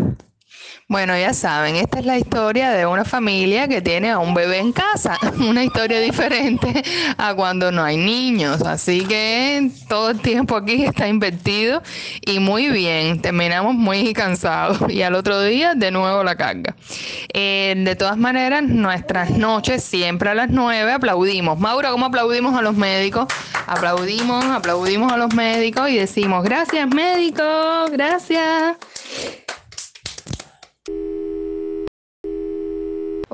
Bueno, 0.90 1.18
ya 1.18 1.34
saben, 1.34 1.76
esta 1.76 1.98
es 1.98 2.06
la 2.06 2.16
historia 2.18 2.70
de 2.70 2.86
una 2.86 3.04
familia 3.04 3.68
que 3.68 3.82
tiene 3.82 4.10
a 4.10 4.18
un 4.18 4.32
bebé 4.32 4.58
en 4.58 4.72
casa, 4.72 5.18
una 5.38 5.62
historia 5.62 6.00
diferente 6.00 6.82
a 7.18 7.34
cuando 7.34 7.70
no 7.70 7.84
hay 7.84 7.98
niños, 7.98 8.62
así 8.62 9.04
que 9.04 9.70
todo 9.86 10.08
el 10.08 10.20
tiempo 10.20 10.56
aquí 10.56 10.86
está 10.86 11.06
invertido 11.06 11.82
y 12.24 12.38
muy 12.38 12.68
bien, 12.68 13.20
terminamos 13.20 13.74
muy 13.74 14.14
cansados 14.14 14.78
y 14.90 15.02
al 15.02 15.14
otro 15.14 15.42
día 15.42 15.74
de 15.74 15.90
nuevo 15.90 16.24
la 16.24 16.36
carga. 16.36 16.74
Eh, 17.34 17.74
de 17.76 17.94
todas 17.94 18.16
maneras, 18.16 18.62
nuestras 18.62 19.30
noches 19.30 19.84
siempre 19.84 20.30
a 20.30 20.34
las 20.34 20.48
nueve 20.48 20.90
aplaudimos. 20.92 21.58
Maura, 21.58 21.90
¿cómo 21.90 22.06
aplaudimos 22.06 22.56
a 22.56 22.62
los 22.62 22.76
médicos? 22.76 23.26
Aplaudimos, 23.66 24.42
aplaudimos 24.46 25.12
a 25.12 25.18
los 25.18 25.34
médicos 25.34 25.90
y 25.90 25.98
decimos, 25.98 26.44
gracias 26.44 26.88
médicos, 26.88 27.90
gracias. 27.90 28.78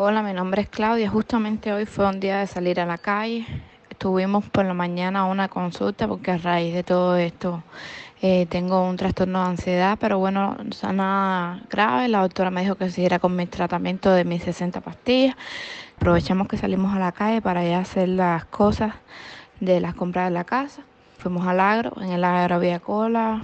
Hola, 0.06 0.22
mi 0.22 0.34
nombre 0.34 0.60
es 0.60 0.68
Claudia. 0.68 1.08
Justamente 1.08 1.72
hoy 1.72 1.86
fue 1.86 2.06
un 2.06 2.20
día 2.20 2.40
de 2.40 2.46
salir 2.46 2.78
a 2.78 2.84
la 2.84 2.98
calle. 2.98 3.46
Tuvimos 3.96 4.44
por 4.50 4.66
la 4.66 4.74
mañana 4.74 5.24
una 5.24 5.48
consulta 5.48 6.06
porque 6.06 6.32
a 6.32 6.36
raíz 6.36 6.74
de 6.74 6.82
todo 6.82 7.16
esto 7.16 7.62
eh, 8.20 8.44
tengo 8.50 8.86
un 8.86 8.98
trastorno 8.98 9.42
de 9.42 9.48
ansiedad, 9.48 9.96
pero 9.98 10.18
bueno, 10.18 10.58
no 10.62 10.68
es 10.68 10.82
nada 10.82 11.62
grave. 11.70 12.08
La 12.08 12.20
doctora 12.20 12.50
me 12.50 12.60
dijo 12.60 12.74
que 12.74 12.90
siguiera 12.90 13.18
con 13.18 13.34
mi 13.34 13.46
tratamiento 13.46 14.10
de 14.10 14.26
mis 14.26 14.42
60 14.42 14.82
pastillas. 14.82 15.36
Aprovechamos 15.96 16.48
que 16.48 16.58
salimos 16.58 16.94
a 16.94 16.98
la 16.98 17.12
calle 17.12 17.40
para 17.40 17.64
ya 17.64 17.78
hacer 17.78 18.10
las 18.10 18.44
cosas 18.44 18.92
de 19.60 19.80
las 19.80 19.94
compras 19.94 20.26
de 20.26 20.32
la 20.32 20.44
casa. 20.44 20.82
Fuimos 21.16 21.46
al 21.46 21.60
agro, 21.60 21.94
en 22.02 22.10
el 22.10 22.24
agro 22.24 22.56
había 22.56 22.78
cola, 22.78 23.42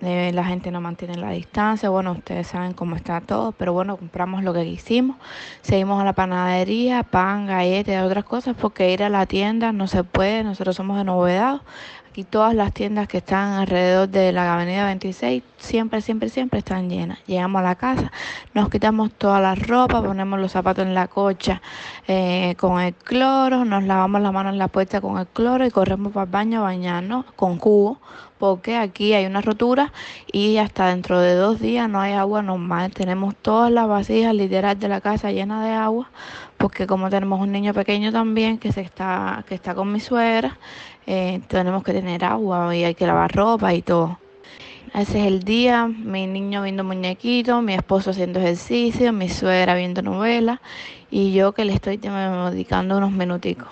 eh, 0.00 0.30
la 0.32 0.44
gente 0.44 0.70
no 0.70 0.80
mantiene 0.80 1.16
la 1.16 1.30
distancia, 1.30 1.88
bueno, 1.88 2.12
ustedes 2.12 2.46
saben 2.46 2.72
cómo 2.72 2.94
está 2.94 3.20
todo, 3.20 3.52
pero 3.52 3.72
bueno, 3.72 3.96
compramos 3.96 4.44
lo 4.44 4.54
que 4.54 4.64
quisimos, 4.64 5.16
seguimos 5.60 6.00
a 6.00 6.04
la 6.04 6.12
panadería, 6.12 7.02
pan, 7.02 7.46
galletas 7.46 8.04
otras 8.04 8.24
cosas, 8.24 8.54
porque 8.60 8.92
ir 8.92 9.02
a 9.02 9.08
la 9.08 9.26
tienda 9.26 9.72
no 9.72 9.88
se 9.88 10.04
puede, 10.04 10.44
nosotros 10.44 10.76
somos 10.76 10.98
de 10.98 11.04
novedad, 11.04 11.62
aquí 12.08 12.24
todas 12.24 12.54
las 12.54 12.72
tiendas 12.72 13.08
que 13.08 13.18
están 13.18 13.52
alrededor 13.54 14.08
de 14.08 14.32
la 14.32 14.54
avenida 14.54 14.86
26 14.86 15.42
siempre, 15.58 16.00
siempre, 16.00 16.28
siempre 16.28 16.60
están 16.60 16.88
llenas. 16.88 17.18
Llegamos 17.26 17.60
a 17.60 17.62
la 17.62 17.74
casa, 17.74 18.12
nos 18.54 18.70
quitamos 18.70 19.12
toda 19.12 19.40
la 19.40 19.54
ropa, 19.54 20.02
ponemos 20.02 20.40
los 20.40 20.52
zapatos 20.52 20.86
en 20.86 20.94
la 20.94 21.08
cocha 21.08 21.60
eh, 22.06 22.54
con 22.58 22.80
el 22.80 22.94
cloro, 22.94 23.64
nos 23.64 23.84
lavamos 23.84 24.20
las 24.22 24.32
manos 24.32 24.52
en 24.52 24.58
la 24.58 24.68
puerta 24.68 25.00
con 25.00 25.18
el 25.18 25.26
cloro 25.26 25.66
y 25.66 25.70
corremos 25.70 26.12
para 26.12 26.24
el 26.24 26.30
baño 26.30 26.60
a 26.60 26.62
bañarnos 26.64 27.24
con 27.36 27.58
cubo 27.58 27.98
porque 28.38 28.76
aquí 28.76 29.14
hay 29.14 29.26
una 29.26 29.40
rotura 29.40 29.92
y 30.32 30.58
hasta 30.58 30.86
dentro 30.86 31.20
de 31.20 31.34
dos 31.34 31.60
días 31.60 31.88
no 31.88 32.00
hay 32.00 32.12
agua 32.12 32.42
normal. 32.42 32.92
Tenemos 32.92 33.34
todas 33.36 33.70
las 33.70 33.88
vasijas 33.88 34.34
literal 34.34 34.78
de 34.78 34.88
la 34.88 35.00
casa 35.00 35.32
llenas 35.32 35.64
de 35.64 35.72
agua, 35.72 36.08
porque 36.58 36.86
como 36.86 37.08
tenemos 37.08 37.40
un 37.40 37.52
niño 37.52 37.72
pequeño 37.72 38.12
también 38.12 38.58
que 38.58 38.72
se 38.72 38.82
está, 38.82 39.44
que 39.48 39.54
está 39.54 39.74
con 39.74 39.90
mi 39.92 40.00
suegra, 40.00 40.58
eh, 41.06 41.40
tenemos 41.48 41.82
que 41.84 41.92
tener 41.92 42.24
agua 42.24 42.74
y 42.76 42.84
hay 42.84 42.94
que 42.94 43.06
lavar 43.06 43.32
ropa 43.34 43.72
y 43.72 43.80
todo. 43.80 44.18
Ese 44.94 45.20
es 45.20 45.26
el 45.26 45.44
día, 45.44 45.86
mi 45.86 46.26
niño 46.26 46.62
viendo 46.62 46.82
muñequitos, 46.82 47.62
mi 47.62 47.74
esposo 47.74 48.10
haciendo 48.10 48.40
ejercicio, 48.40 49.12
mi 49.12 49.28
suegra 49.28 49.74
viendo 49.74 50.02
novelas 50.02 50.60
y 51.10 51.32
yo 51.32 51.52
que 51.52 51.64
le 51.64 51.74
estoy 51.74 51.98
dedicando 51.98 52.96
unos 52.96 53.12
minuticos. 53.12 53.68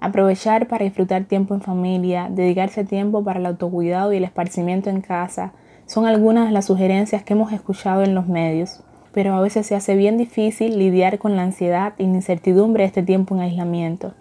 Aprovechar 0.00 0.68
para 0.68 0.84
disfrutar 0.84 1.24
tiempo 1.24 1.54
en 1.54 1.62
familia, 1.62 2.28
dedicarse 2.30 2.84
tiempo 2.84 3.24
para 3.24 3.40
el 3.40 3.46
autocuidado 3.46 4.12
y 4.12 4.18
el 4.18 4.24
esparcimiento 4.24 4.88
en 4.88 5.00
casa 5.00 5.52
son 5.86 6.06
algunas 6.06 6.46
de 6.46 6.52
las 6.52 6.66
sugerencias 6.66 7.22
que 7.22 7.34
hemos 7.34 7.52
escuchado 7.52 8.02
en 8.02 8.14
los 8.14 8.26
medios, 8.26 8.82
pero 9.16 9.34
a 9.34 9.40
veces 9.40 9.66
se 9.66 9.74
hace 9.74 9.96
bien 9.96 10.18
difícil 10.18 10.78
lidiar 10.78 11.18
con 11.18 11.36
la 11.36 11.42
ansiedad 11.42 11.94
y 11.96 12.02
la 12.02 12.16
incertidumbre 12.16 12.82
de 12.82 12.88
este 12.88 13.02
tiempo 13.02 13.34
en 13.34 13.40
aislamiento. 13.40 14.12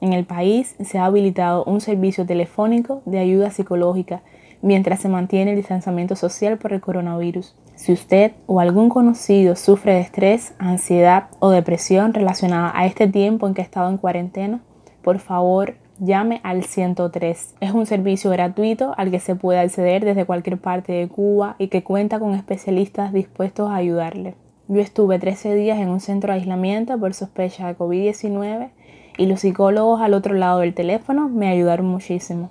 En 0.00 0.12
el 0.12 0.24
país 0.24 0.76
se 0.80 0.98
ha 0.98 1.06
habilitado 1.06 1.64
un 1.64 1.80
servicio 1.80 2.24
telefónico 2.24 3.02
de 3.04 3.18
ayuda 3.18 3.50
psicológica 3.50 4.22
mientras 4.60 5.00
se 5.00 5.08
mantiene 5.08 5.50
el 5.50 5.56
distanciamiento 5.56 6.14
social 6.14 6.56
por 6.56 6.72
el 6.72 6.80
coronavirus. 6.80 7.56
Si 7.74 7.92
usted 7.92 8.30
o 8.46 8.60
algún 8.60 8.90
conocido 8.90 9.56
sufre 9.56 9.94
de 9.94 10.02
estrés, 10.02 10.54
ansiedad 10.60 11.24
o 11.40 11.50
depresión 11.50 12.14
relacionada 12.14 12.70
a 12.76 12.86
este 12.86 13.08
tiempo 13.08 13.48
en 13.48 13.54
que 13.54 13.62
ha 13.62 13.64
estado 13.64 13.90
en 13.90 13.96
cuarentena, 13.96 14.60
por 15.02 15.18
favor 15.18 15.74
llame 16.04 16.40
al 16.42 16.64
103. 16.64 17.56
Es 17.60 17.70
un 17.70 17.86
servicio 17.86 18.30
gratuito 18.30 18.92
al 18.96 19.12
que 19.12 19.20
se 19.20 19.36
puede 19.36 19.60
acceder 19.60 20.04
desde 20.04 20.26
cualquier 20.26 20.60
parte 20.60 20.92
de 20.92 21.08
Cuba 21.08 21.54
y 21.58 21.68
que 21.68 21.84
cuenta 21.84 22.18
con 22.18 22.34
especialistas 22.34 23.12
dispuestos 23.12 23.70
a 23.70 23.76
ayudarle. 23.76 24.34
Yo 24.66 24.80
estuve 24.80 25.20
13 25.20 25.54
días 25.54 25.78
en 25.78 25.88
un 25.90 26.00
centro 26.00 26.32
de 26.32 26.40
aislamiento 26.40 26.98
por 26.98 27.14
sospecha 27.14 27.68
de 27.68 27.78
COVID-19 27.78 28.70
y 29.16 29.26
los 29.26 29.40
psicólogos 29.40 30.00
al 30.00 30.14
otro 30.14 30.34
lado 30.34 30.58
del 30.58 30.74
teléfono 30.74 31.28
me 31.28 31.48
ayudaron 31.48 31.86
muchísimo. 31.86 32.50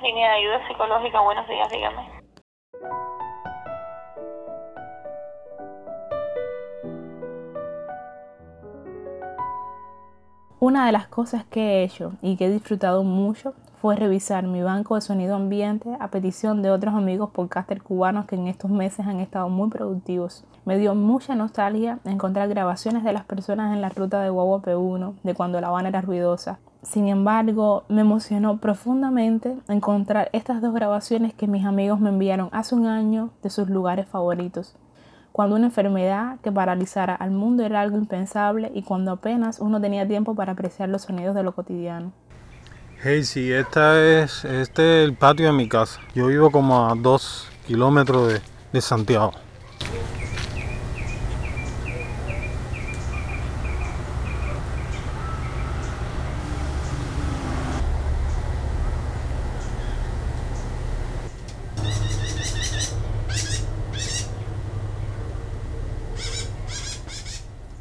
Línea 0.00 0.30
de 0.30 0.36
ayuda 0.36 0.68
psicológica, 0.68 1.20
buenos 1.22 1.48
días, 1.48 1.68
dígame. 1.72 2.15
Una 10.58 10.86
de 10.86 10.92
las 10.92 11.06
cosas 11.06 11.44
que 11.44 11.60
he 11.60 11.84
hecho 11.84 12.14
y 12.22 12.36
que 12.36 12.46
he 12.46 12.50
disfrutado 12.50 13.04
mucho 13.04 13.52
fue 13.82 13.94
revisar 13.94 14.46
mi 14.46 14.62
banco 14.62 14.94
de 14.94 15.02
sonido 15.02 15.36
ambiente 15.36 15.94
a 16.00 16.08
petición 16.08 16.62
de 16.62 16.70
otros 16.70 16.94
amigos 16.94 17.28
podcasters 17.28 17.82
cubanos 17.82 18.24
que 18.24 18.36
en 18.36 18.46
estos 18.46 18.70
meses 18.70 19.06
han 19.06 19.20
estado 19.20 19.50
muy 19.50 19.68
productivos. 19.68 20.44
Me 20.64 20.78
dio 20.78 20.94
mucha 20.94 21.34
nostalgia 21.34 21.98
encontrar 22.06 22.48
grabaciones 22.48 23.04
de 23.04 23.12
las 23.12 23.26
personas 23.26 23.74
en 23.74 23.82
la 23.82 23.90
ruta 23.90 24.22
de 24.22 24.30
Guagua 24.30 24.62
P1, 24.62 25.16
de 25.22 25.34
cuando 25.34 25.60
La 25.60 25.68
Habana 25.68 25.90
era 25.90 26.00
ruidosa. 26.00 26.58
Sin 26.82 27.06
embargo, 27.06 27.84
me 27.88 28.00
emocionó 28.00 28.56
profundamente 28.56 29.58
encontrar 29.68 30.30
estas 30.32 30.62
dos 30.62 30.72
grabaciones 30.72 31.34
que 31.34 31.48
mis 31.48 31.66
amigos 31.66 32.00
me 32.00 32.08
enviaron 32.08 32.48
hace 32.52 32.74
un 32.74 32.86
año 32.86 33.28
de 33.42 33.50
sus 33.50 33.68
lugares 33.68 34.08
favoritos 34.08 34.74
cuando 35.36 35.56
una 35.56 35.66
enfermedad 35.66 36.38
que 36.42 36.50
paralizara 36.50 37.14
al 37.14 37.30
mundo 37.30 37.62
era 37.62 37.82
algo 37.82 37.98
impensable 37.98 38.72
y 38.74 38.80
cuando 38.80 39.10
apenas 39.10 39.58
uno 39.60 39.78
tenía 39.82 40.08
tiempo 40.08 40.34
para 40.34 40.52
apreciar 40.52 40.88
los 40.88 41.02
sonidos 41.02 41.34
de 41.34 41.42
lo 41.42 41.52
cotidiano. 41.52 42.10
Hey, 43.02 43.22
sí, 43.22 43.52
esta 43.52 44.02
es, 44.02 44.46
este 44.46 45.02
es 45.02 45.06
el 45.06 45.14
patio 45.14 45.44
de 45.44 45.52
mi 45.52 45.68
casa. 45.68 46.00
Yo 46.14 46.28
vivo 46.28 46.50
como 46.50 46.88
a 46.88 46.94
dos 46.94 47.50
kilómetros 47.66 48.32
de, 48.32 48.40
de 48.72 48.80
Santiago. 48.80 49.32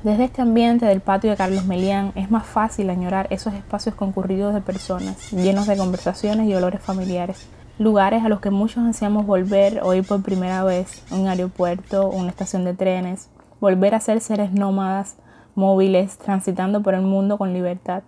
Desde 0.06 0.26
este 0.26 0.44
ambiente 0.44 0.86
del 0.86 1.02
patio 1.02 1.32
de 1.32 1.36
Carlos 1.36 1.66
Melián 1.66 2.12
es 2.14 2.30
más 2.30 2.46
fácil 2.46 2.92
añorar 2.92 3.26
esos 3.32 3.56
espacios 3.56 3.96
concurridos 3.96 4.54
de 4.54 4.62
personas, 4.62 5.32
llenos 5.32 5.66
de 5.66 5.76
conversaciones 5.76 6.48
y 6.48 6.54
olores 6.54 6.80
familiares, 6.80 7.50
lugares 7.80 8.24
a 8.24 8.30
los 8.30 8.40
que 8.40 8.52
muchos 8.52 8.84
ansiamos 8.84 9.26
volver 9.26 9.82
o 9.82 9.96
ir 9.96 10.06
por 10.06 10.22
primera 10.22 10.64
vez, 10.64 11.04
un 11.12 11.26
aeropuerto, 11.28 12.08
una 12.08 12.30
estación 12.30 12.66
de 12.66 12.76
trenes, 12.76 13.32
volver 13.60 13.96
a 13.96 14.00
ser 14.00 14.22
seres 14.22 14.52
nómadas, 14.52 15.16
móviles, 15.56 16.20
transitando 16.20 16.84
por 16.84 16.94
el 16.94 17.02
mundo 17.02 17.40
con 17.40 17.52
libertad. 17.52 18.04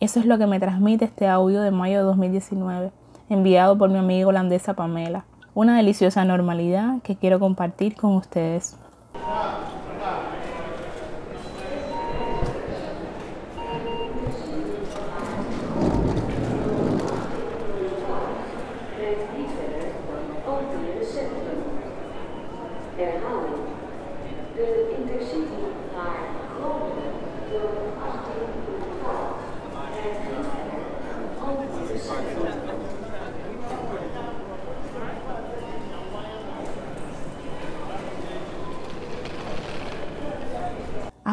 Eso 0.00 0.18
es 0.18 0.26
lo 0.26 0.38
que 0.38 0.48
me 0.48 0.58
transmite 0.58 1.04
este 1.04 1.28
audio 1.28 1.60
de 1.60 1.70
mayo 1.70 1.98
de 1.98 2.04
2019, 2.04 2.90
enviado 3.28 3.78
por 3.78 3.90
mi 3.90 3.98
amiga 3.98 4.26
holandesa 4.26 4.74
Pamela. 4.74 5.24
Una 5.54 5.76
deliciosa 5.76 6.24
normalidad 6.24 7.00
que 7.02 7.14
quiero 7.14 7.38
compartir 7.38 7.94
con 7.94 8.16
ustedes. 8.16 8.76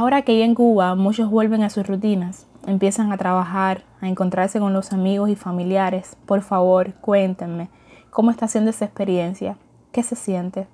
Ahora 0.05 0.21
que 0.21 0.38
ya 0.38 0.45
en 0.45 0.53
Cuba 0.53 0.93
muchos 0.93 1.31
vuelven 1.31 1.63
a 1.63 1.71
sus 1.71 1.88
rutinas, 1.88 2.45
empiezan 2.67 3.12
a 3.12 3.17
trabajar, 3.17 3.85
a 4.01 4.07
encontrarse 4.07 4.59
con 4.59 4.71
los 4.71 4.93
amigos 4.93 5.31
y 5.31 5.35
familiares, 5.35 6.15
por 6.27 6.43
favor, 6.43 6.93
cuéntenme, 7.01 7.69
¿cómo 8.12 8.29
está 8.29 8.47
siendo 8.47 8.69
esa 8.69 8.85
experiencia? 8.85 9.57
¿Qué 9.91 10.03
se 10.03 10.15
siente? 10.15 10.67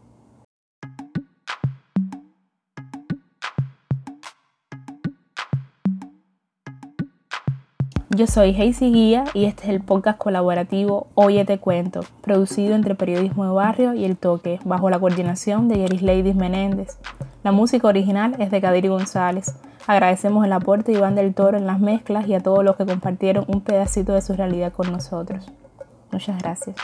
Yo 8.10 8.28
soy 8.28 8.54
Hazy 8.54 8.92
Guía 8.92 9.24
y 9.34 9.46
este 9.46 9.64
es 9.64 9.70
el 9.70 9.80
podcast 9.80 10.18
colaborativo 10.18 11.08
Oye 11.16 11.46
Te 11.46 11.58
Cuento, 11.58 12.02
producido 12.22 12.76
entre 12.76 12.96
Periodismo 12.96 13.46
de 13.46 13.52
Barrio 13.52 13.94
y 13.94 14.04
El 14.04 14.18
Toque, 14.18 14.60
bajo 14.66 14.90
la 14.90 15.00
coordinación 15.00 15.70
de 15.70 15.78
Yeris 15.78 16.02
Ladies 16.02 16.36
Menéndez. 16.36 16.98
La 17.44 17.52
música 17.52 17.88
original 17.88 18.36
es 18.38 18.52
de 18.52 18.62
Kadiri 18.62 18.88
González. 18.88 19.56
Agradecemos 19.88 20.46
el 20.46 20.54
aporte 20.54 20.92
de 20.92 21.00
Iván 21.00 21.16
del 21.16 21.34
Toro 21.34 21.58
en 21.58 21.66
las 21.66 21.80
mezclas 21.80 22.28
y 22.28 22.36
a 22.36 22.40
todos 22.40 22.64
los 22.64 22.76
que 22.76 22.86
compartieron 22.86 23.46
un 23.48 23.62
pedacito 23.62 24.14
de 24.14 24.22
su 24.22 24.34
realidad 24.34 24.72
con 24.72 24.92
nosotros. 24.92 25.52
Muchas 26.12 26.38
gracias. 26.38 26.76